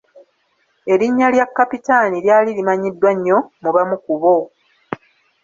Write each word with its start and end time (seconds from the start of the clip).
Erinnya 0.93 1.27
lya 1.33 1.45
Kapitaani 1.57 2.17
lyali 2.25 2.51
limanyiddwa 2.57 3.11
nnyo 3.15 3.37
mu 3.61 3.69
bamu 3.75 3.97
ku 4.03 4.13
bo. 4.21 4.35